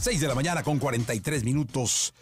6 0.00 0.20
de 0.20 0.28
la 0.28 0.34
mañana 0.36 0.62
con 0.62 0.78
43 0.78 1.42
minutos. 1.42 2.14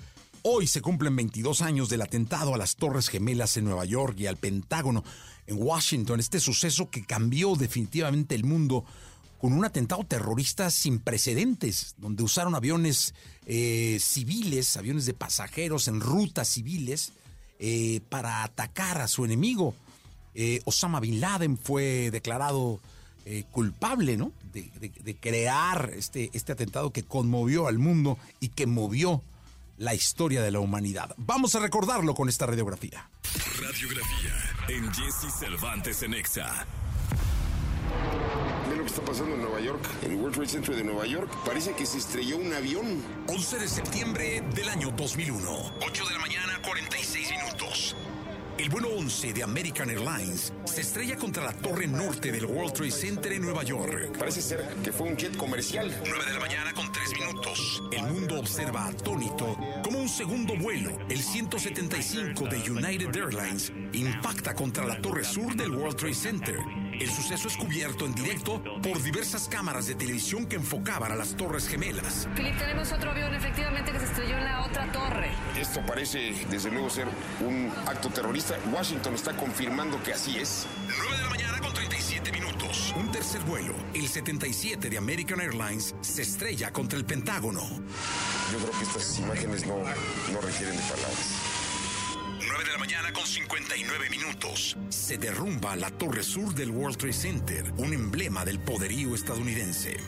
Hoy 0.43 0.67
se 0.67 0.81
cumplen 0.81 1.15
22 1.15 1.61
años 1.61 1.91
del 1.91 2.01
atentado 2.01 2.55
a 2.55 2.59
las 2.59 2.77
Torres 2.77 3.09
Gemelas 3.09 3.59
en 3.59 3.65
Nueva 3.65 3.85
York 3.85 4.19
y 4.19 4.27
al 4.27 4.39
Pentágono 4.39 5.05
en 5.47 5.63
Washington. 5.63 6.19
Este 6.19 6.41
suceso 6.41 6.89
que 6.89 7.05
cambió 7.05 7.55
definitivamente 7.55 8.35
el 8.35 8.45
mundo 8.45 8.87
con 9.39 9.53
un 9.53 9.65
atentado 9.65 10.05
terrorista 10.05 10.71
sin 10.71 11.01
precedentes, 11.01 11.95
donde 11.99 12.23
usaron 12.23 12.55
aviones 12.55 13.15
eh, 13.45 13.99
civiles, 14.01 14.79
aviones 14.79 15.05
de 15.05 15.13
pasajeros 15.13 15.87
en 15.87 16.01
rutas 16.01 16.49
civiles, 16.49 17.13
eh, 17.59 18.01
para 18.09 18.43
atacar 18.43 19.03
a 19.03 19.09
su 19.09 19.27
enemigo. 19.27 19.75
Eh, 20.35 20.61
Osama 20.65 20.99
Bin 20.99 21.21
Laden 21.21 21.59
fue 21.59 22.11
declarado 22.11 22.81
culpable 23.51 24.17
¿no? 24.17 24.33
de, 24.53 25.17
crear 25.21 25.91
este, 25.97 26.31
este 26.33 26.53
atentado 26.53 26.93
que 26.93 27.03
conmovió 27.03 27.67
al 27.67 27.79
mundo 27.79 28.19
y 28.41 28.49
que 28.51 28.67
movió 28.67 29.23
la 29.79 29.95
historia 29.95 30.43
de 30.43 30.51
la 30.51 30.61
humanidad. 30.61 31.15
Vamos 31.17 31.55
a 31.55 31.59
recordarlo 31.59 32.15
con 32.15 32.29
esta 32.29 32.47
radiografía. 32.47 33.09
Radiografía 33.61 34.33
en 34.69 34.93
Jesse 34.93 35.33
Cervantes 35.39 36.03
en 36.03 36.15
Exa 36.15 36.67
lo 38.77 38.83
que 38.83 38.89
está 38.89 39.03
pasando 39.03 39.35
en 39.35 39.43
Nueva 39.43 39.61
York, 39.61 39.89
en 40.03 40.13
el 40.13 40.19
World 40.19 40.35
Trade 40.35 40.49
Center 40.49 40.77
de 40.77 40.85
Nueva 40.85 41.07
York. 41.07 41.31
Parece 41.45 41.73
que 41.73 41.87
se 41.87 41.99
estrelló 41.99 42.37
un 42.37 42.53
avión. 42.53 43.03
11 43.29 43.59
de 43.59 43.69
septiembre 43.69 44.43
del 44.55 44.69
año 44.69 44.91
2001. 44.91 45.73
8 45.81 46.05
de 46.07 46.13
la 46.13 46.19
mañana, 46.19 46.61
46 46.63 47.31
minutos. 47.31 47.97
El 48.59 48.71
vuelo 48.71 48.89
11 48.89 49.35
de 49.35 49.43
American 49.43 49.91
Airlines 49.91 50.53
se 50.65 50.81
estrella 50.81 51.17
contra 51.17 51.45
la 51.45 51.53
torre 51.53 51.87
norte 51.87 52.33
del 52.33 52.47
World 52.47 52.73
Trade 52.73 52.91
Center 52.91 53.33
en 53.33 53.43
Nueva 53.43 53.63
York. 53.63 54.17
Parece 54.19 54.41
ser 54.41 54.67
que 54.83 54.93
fue 54.93 55.09
un 55.09 55.17
jet 55.17 55.37
comercial. 55.37 55.95
9 56.07 56.25
de 56.25 56.33
la 56.33 56.41
mañana 56.41 56.73
con 56.73 56.91
3 56.91 57.13
minutos. 57.21 57.83
El 57.93 58.03
mundo 58.05 58.41
observa 58.41 58.87
atónito 58.87 59.59
como 59.85 59.99
un 59.99 60.09
segundo 60.09 60.57
vuelo, 60.57 60.91
el 61.11 61.19
175 61.19 62.45
de 62.45 62.71
United 62.71 63.15
Airlines, 63.15 63.73
impacta 63.93 64.55
contra 64.55 64.87
la 64.87 65.03
torre 65.03 65.25
sur 65.25 65.55
del 65.55 65.73
World 65.73 65.97
Trade 65.97 66.15
Center. 66.15 66.57
El 66.99 67.11
suceso 67.11 67.49
es 67.49 67.57
cubierto 67.59 68.07
en 68.07 68.15
directo 68.15 68.63
por 68.83 69.03
diversas 69.03 69.49
cámaras 69.49 69.87
de 69.87 69.97
televisión 69.97 70.47
que 70.47 70.57
enfocaban 70.57 71.13
a 71.13 71.15
las 71.15 71.37
torres 71.37 71.69
gemelas. 71.69 72.27
Philip, 72.35 72.57
tenemos 72.57 72.91
otro 72.91 73.11
avión 73.11 73.35
efectivamente 73.35 73.93
que 73.93 73.99
se 73.99 74.07
estrelló 74.07 74.39
en 74.39 74.45
la. 74.45 74.66
Esto 75.69 75.81
parece, 75.85 76.33
desde 76.49 76.71
luego, 76.71 76.89
ser 76.89 77.09
un 77.41 77.73
acto 77.87 78.09
terrorista. 78.09 78.57
Washington 78.73 79.15
está 79.15 79.37
confirmando 79.37 80.01
que 80.03 80.13
así 80.13 80.39
es. 80.39 80.65
9 80.87 81.17
de 81.17 81.23
la 81.23 81.29
mañana 81.29 81.61
con 81.61 81.73
37 81.75 82.33
minutos. 82.33 82.95
Un 82.97 83.11
tercer 83.11 83.41
vuelo, 83.43 83.75
el 83.93 84.07
77 84.07 84.89
de 84.89 84.97
American 84.97 85.41
Airlines, 85.41 85.95
se 86.01 86.23
estrella 86.23 86.73
contra 86.73 86.97
el 86.97 87.05
Pentágono. 87.05 87.61
Yo 87.61 88.59
creo 88.59 88.79
que 88.79 88.85
estas 88.85 89.19
imágenes 89.19 89.67
no, 89.67 89.77
no 89.77 90.41
requieren 90.41 90.77
de 90.77 90.83
palabras. 90.83 91.56
9 92.57 92.71
de 92.71 92.73
la 92.73 92.79
mañana 92.79 93.13
con 93.13 93.27
59 93.27 94.09
minutos. 94.09 94.79
Se 94.89 95.19
derrumba 95.19 95.77
la 95.77 95.91
torre 95.91 96.23
sur 96.23 96.55
del 96.55 96.71
World 96.71 96.97
Trade 96.97 97.13
Center, 97.13 97.73
un 97.77 97.93
emblema 97.93 98.47
del 98.47 98.59
poderío 98.59 99.15
estadounidense. 99.15 99.99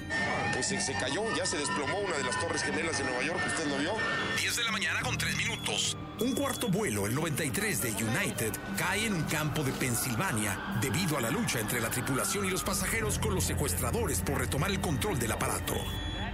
Pues 0.55 0.69
se, 0.69 0.93
cayó, 0.95 1.25
ya 1.37 1.45
se 1.45 1.59
desplomó 1.59 1.99
una 2.01 2.17
de 2.17 2.25
las 2.25 2.41
torres 2.41 2.63
gemelas 2.63 2.97
de 2.97 3.05
Nueva 3.05 3.23
York, 3.23 3.41
¿usted 3.47 3.67
lo 3.67 3.77
vio? 3.77 3.93
10 4.41 4.57
de 4.57 4.65
la 4.65 4.73
mañana 4.73 5.01
con 5.03 5.19
3 5.19 5.37
minutos. 5.37 5.99
Un 6.21 6.33
cuarto 6.33 6.69
vuelo, 6.69 7.07
el 7.07 7.15
93 7.15 7.83
de 7.83 7.91
United, 7.91 8.53
cae 8.79 9.05
en 9.05 9.13
un 9.13 9.25
campo 9.25 9.63
de 9.63 9.73
Pensilvania 9.73 10.79
debido 10.81 11.19
a 11.19 11.21
la 11.21 11.31
lucha 11.31 11.61
entre 11.61 11.83
la 11.83 11.91
tripulación 11.91 12.47
y 12.47 12.51
los 12.51 12.63
pasajeros 12.63 13.19
con 13.19 13.35
los 13.35 13.45
secuestradores 13.45 14.23
por 14.23 14.39
retomar 14.39 14.71
el 14.71 14.81
control 14.81 15.19
del 15.19 15.33
aparato. 15.33 15.75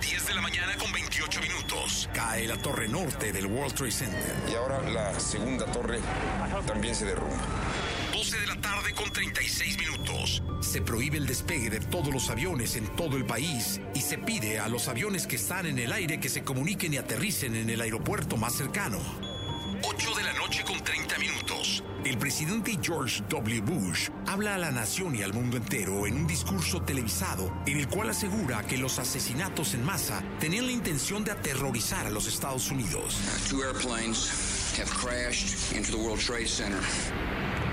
10 0.04 0.26
de 0.26 0.34
la 0.34 0.42
mañana 0.42 0.76
con 0.76 0.92
28 0.92 1.40
minutos. 1.40 2.10
Cae 2.12 2.46
la 2.46 2.58
torre 2.58 2.86
norte 2.88 3.32
del 3.32 3.46
World 3.46 3.74
Trade 3.74 3.90
Center. 3.90 4.36
Y 4.50 4.54
ahora 4.54 4.82
la 4.82 5.18
segunda 5.18 5.64
torre 5.64 5.98
también 6.66 6.94
se 6.94 7.06
derrumba. 7.06 7.42
12 8.12 8.38
de 8.38 8.46
la 8.46 8.60
tarde 8.60 8.92
con 8.92 9.10
36 9.10 9.78
minutos. 9.78 10.42
Se 10.60 10.82
prohíbe 10.82 11.16
el 11.16 11.26
despegue 11.26 11.70
de 11.70 11.80
todos 11.80 12.12
los 12.12 12.28
aviones 12.28 12.76
en 12.76 12.86
todo 12.96 13.16
el 13.16 13.24
país 13.24 13.80
y 13.94 14.02
se 14.02 14.18
pide 14.18 14.58
a 14.58 14.68
los 14.68 14.88
aviones 14.88 15.26
que 15.26 15.36
están 15.36 15.64
en 15.64 15.78
el 15.78 15.90
aire 15.90 16.20
que 16.20 16.28
se 16.28 16.44
comuniquen 16.44 16.92
y 16.92 16.98
aterricen 16.98 17.56
en 17.56 17.70
el 17.70 17.80
aeropuerto 17.80 18.36
más 18.36 18.54
cercano. 18.54 19.00
El 22.14 22.20
presidente 22.20 22.78
George 22.80 23.24
W. 23.28 23.60
Bush 23.62 24.08
habla 24.28 24.54
a 24.54 24.58
la 24.58 24.70
nación 24.70 25.16
y 25.16 25.22
al 25.22 25.32
mundo 25.32 25.56
entero 25.56 26.06
en 26.06 26.16
un 26.16 26.28
discurso 26.28 26.80
televisado 26.80 27.52
en 27.66 27.76
el 27.76 27.88
cual 27.88 28.10
asegura 28.10 28.62
que 28.62 28.78
los 28.78 29.00
asesinatos 29.00 29.74
en 29.74 29.84
masa 29.84 30.22
tenían 30.38 30.66
la 30.66 30.72
intención 30.72 31.24
de 31.24 31.32
aterrorizar 31.32 32.06
a 32.06 32.10
los 32.10 32.28
Estados 32.28 32.70
Unidos. 32.70 33.18
Trade. 36.24 37.63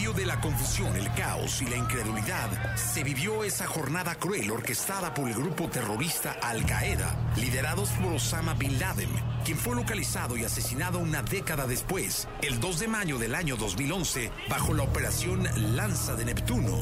Medio 0.00 0.12
de 0.14 0.24
la 0.24 0.40
confusión, 0.40 0.96
el 0.96 1.12
caos 1.12 1.60
y 1.60 1.66
la 1.66 1.76
incredulidad, 1.76 2.74
se 2.74 3.04
vivió 3.04 3.44
esa 3.44 3.66
jornada 3.66 4.14
cruel 4.14 4.50
orquestada 4.50 5.12
por 5.12 5.28
el 5.28 5.34
grupo 5.34 5.68
terrorista 5.68 6.38
Al 6.42 6.64
Qaeda, 6.64 7.14
liderados 7.36 7.90
por 7.90 8.14
Osama 8.14 8.54
Bin 8.54 8.78
Laden, 8.78 9.10
quien 9.44 9.58
fue 9.58 9.76
localizado 9.76 10.38
y 10.38 10.44
asesinado 10.44 11.00
una 11.00 11.22
década 11.22 11.66
después, 11.66 12.28
el 12.40 12.60
2 12.60 12.78
de 12.78 12.88
mayo 12.88 13.18
del 13.18 13.34
año 13.34 13.56
2011, 13.56 14.32
bajo 14.48 14.72
la 14.72 14.84
operación 14.84 15.46
Lanza 15.76 16.16
de 16.16 16.24
Neptuno. 16.24 16.78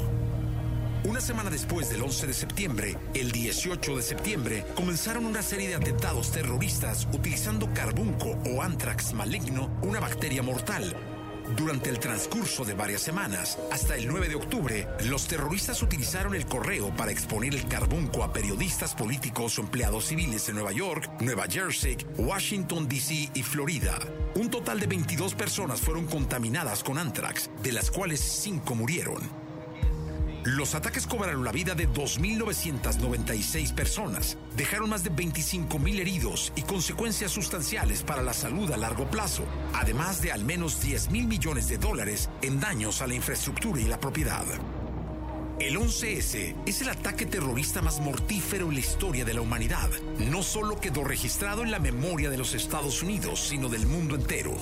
Una 1.02 1.20
semana 1.20 1.50
después 1.50 1.90
del 1.90 2.02
11 2.02 2.28
de 2.28 2.34
septiembre, 2.34 2.96
el 3.14 3.32
18 3.32 3.96
de 3.96 4.02
septiembre, 4.02 4.64
comenzaron 4.76 5.26
una 5.26 5.42
serie 5.42 5.66
de 5.66 5.74
atentados 5.74 6.30
terroristas 6.30 7.08
utilizando 7.12 7.68
carbunco 7.74 8.38
o 8.46 8.62
anthrax 8.62 9.12
maligno, 9.12 9.76
una 9.82 9.98
bacteria 9.98 10.44
mortal, 10.44 10.94
durante 11.56 11.90
el 11.90 11.98
transcurso 11.98 12.64
de 12.64 12.74
varias 12.74 13.02
semanas, 13.02 13.58
hasta 13.72 13.96
el 13.96 14.06
9 14.06 14.28
de 14.28 14.34
octubre, 14.34 14.88
los 15.04 15.26
terroristas 15.26 15.82
utilizaron 15.82 16.34
el 16.34 16.46
correo 16.46 16.94
para 16.96 17.10
exponer 17.10 17.54
el 17.54 17.66
carbunco 17.66 18.22
a 18.22 18.32
periodistas 18.32 18.94
políticos 18.94 19.58
o 19.58 19.62
empleados 19.62 20.06
civiles 20.06 20.48
en 20.48 20.56
Nueva 20.56 20.72
York, 20.72 21.10
Nueva 21.20 21.46
Jersey, 21.48 21.96
Washington, 22.16 22.88
D.C. 22.88 23.30
y 23.34 23.42
Florida. 23.42 23.98
Un 24.34 24.50
total 24.50 24.80
de 24.80 24.86
22 24.86 25.34
personas 25.34 25.80
fueron 25.80 26.06
contaminadas 26.06 26.84
con 26.84 26.98
anthrax, 26.98 27.50
de 27.62 27.72
las 27.72 27.90
cuales 27.90 28.20
5 28.20 28.74
murieron. 28.74 29.47
Los 30.56 30.74
ataques 30.74 31.06
cobraron 31.06 31.44
la 31.44 31.52
vida 31.52 31.74
de 31.74 31.86
2.996 31.86 33.74
personas, 33.74 34.38
dejaron 34.56 34.88
más 34.88 35.04
de 35.04 35.12
25.000 35.12 36.00
heridos 36.00 36.54
y 36.56 36.62
consecuencias 36.62 37.32
sustanciales 37.32 38.02
para 38.02 38.22
la 38.22 38.32
salud 38.32 38.72
a 38.72 38.78
largo 38.78 39.10
plazo, 39.10 39.44
además 39.74 40.22
de 40.22 40.32
al 40.32 40.46
menos 40.46 40.82
10.000 40.82 41.26
millones 41.26 41.68
de 41.68 41.76
dólares 41.76 42.30
en 42.40 42.60
daños 42.60 43.02
a 43.02 43.06
la 43.06 43.12
infraestructura 43.12 43.78
y 43.78 43.84
la 43.84 44.00
propiedad. 44.00 44.46
El 45.60 45.76
11S 45.76 46.54
es 46.64 46.80
el 46.80 46.88
ataque 46.88 47.26
terrorista 47.26 47.82
más 47.82 48.00
mortífero 48.00 48.68
en 48.68 48.74
la 48.74 48.80
historia 48.80 49.26
de 49.26 49.34
la 49.34 49.42
humanidad. 49.42 49.90
No 50.30 50.42
solo 50.42 50.80
quedó 50.80 51.04
registrado 51.04 51.62
en 51.62 51.70
la 51.70 51.78
memoria 51.78 52.30
de 52.30 52.38
los 52.38 52.54
Estados 52.54 53.02
Unidos, 53.02 53.40
sino 53.48 53.68
del 53.68 53.86
mundo 53.86 54.14
entero. 54.14 54.56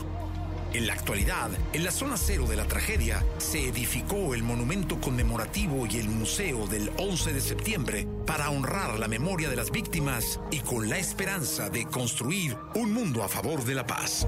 En 0.73 0.87
la 0.87 0.93
actualidad, 0.93 1.51
en 1.73 1.85
la 1.85 1.91
zona 1.91 2.17
cero 2.17 2.47
de 2.47 2.57
la 2.57 2.65
tragedia, 2.65 3.25
se 3.39 3.69
edificó 3.69 4.35
el 4.35 4.43
monumento 4.43 5.01
conmemorativo 5.01 5.87
y 5.87 5.99
el 5.99 6.09
museo 6.09 6.67
del 6.67 6.91
11 6.99 7.33
de 7.33 7.41
septiembre 7.41 8.07
para 8.27 8.51
honrar 8.51 8.99
la 8.99 9.09
memoria 9.09 9.49
de 9.49 9.57
las 9.57 9.71
víctimas 9.71 10.41
y 10.51 10.61
con 10.61 10.89
la 10.89 10.99
esperanza 10.99 11.71
de 11.71 11.87
construir 11.87 12.57
un 12.75 12.93
mundo 12.93 13.23
a 13.23 13.29
favor 13.29 13.65
de 13.65 13.75
la 13.75 13.87
paz. 13.87 14.27